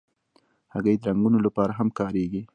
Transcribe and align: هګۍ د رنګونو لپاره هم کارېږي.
هګۍ 0.73 0.95
د 0.99 1.03
رنګونو 1.09 1.37
لپاره 1.45 1.71
هم 1.77 1.87
کارېږي. 1.99 2.41